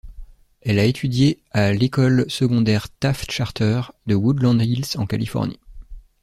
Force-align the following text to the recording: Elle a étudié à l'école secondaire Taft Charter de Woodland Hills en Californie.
Elle 0.61 0.79
a 0.79 0.85
étudié 0.85 1.43
à 1.51 1.73
l'école 1.73 2.25
secondaire 2.27 2.89
Taft 2.89 3.29
Charter 3.29 3.81
de 4.07 4.15
Woodland 4.15 4.57
Hills 4.59 4.97
en 4.97 5.05
Californie. 5.05 5.59